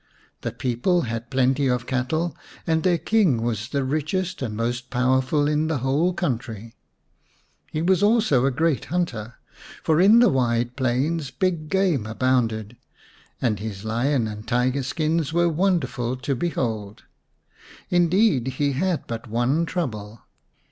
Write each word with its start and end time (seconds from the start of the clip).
The 0.41 0.51
people 0.51 1.01
had 1.01 1.29
plenty 1.29 1.67
of 1.67 1.85
cattle, 1.85 2.35
and 2.65 2.81
their 2.81 2.97
King 2.97 3.43
was 3.43 3.69
the 3.69 3.83
richest 3.83 4.41
and 4.41 4.57
most 4.57 4.89
powerful 4.89 5.47
in 5.47 5.67
the 5.67 5.77
whole 5.77 6.11
country. 6.11 6.73
He 7.71 7.83
was 7.83 8.01
also 8.01 8.43
a 8.43 8.49
great 8.49 8.85
hunter, 8.85 9.35
for 9.83 10.01
in 10.01 10.17
the 10.17 10.29
wide 10.29 10.75
plains 10.75 11.29
big 11.29 11.69
game 11.69 12.07
abounded, 12.07 12.77
and 13.39 13.59
his 13.59 13.85
lion 13.85 14.27
and 14.27 14.47
tiger 14.47 14.81
skins 14.81 15.33
were 15.33 15.47
wonderful 15.47 16.15
to 16.15 16.33
behold. 16.33 17.03
Indeed, 17.91 18.47
he 18.57 18.71
had 18.71 19.05
but 19.05 19.27
one 19.27 19.67
trouble. 19.67 20.23